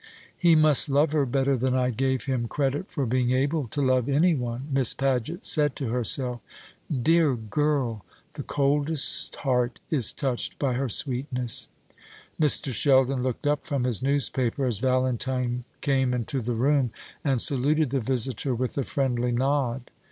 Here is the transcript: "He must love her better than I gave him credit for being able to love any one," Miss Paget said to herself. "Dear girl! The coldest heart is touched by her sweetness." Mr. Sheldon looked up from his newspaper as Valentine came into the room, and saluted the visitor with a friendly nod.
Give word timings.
"He 0.35 0.55
must 0.55 0.89
love 0.89 1.11
her 1.11 1.27
better 1.27 1.55
than 1.55 1.75
I 1.75 1.91
gave 1.91 2.23
him 2.25 2.47
credit 2.47 2.89
for 2.89 3.05
being 3.05 3.29
able 3.33 3.67
to 3.67 3.83
love 3.83 4.09
any 4.09 4.33
one," 4.33 4.67
Miss 4.71 4.95
Paget 4.95 5.45
said 5.45 5.75
to 5.75 5.89
herself. 5.89 6.41
"Dear 6.91 7.35
girl! 7.35 8.03
The 8.33 8.41
coldest 8.41 9.35
heart 9.35 9.79
is 9.91 10.11
touched 10.11 10.57
by 10.57 10.73
her 10.73 10.89
sweetness." 10.89 11.67
Mr. 12.41 12.73
Sheldon 12.73 13.21
looked 13.21 13.45
up 13.45 13.63
from 13.63 13.83
his 13.83 14.01
newspaper 14.01 14.65
as 14.65 14.79
Valentine 14.79 15.65
came 15.81 16.15
into 16.15 16.41
the 16.41 16.55
room, 16.55 16.89
and 17.23 17.39
saluted 17.39 17.91
the 17.91 17.99
visitor 17.99 18.55
with 18.55 18.79
a 18.79 18.83
friendly 18.83 19.31
nod. 19.31 19.91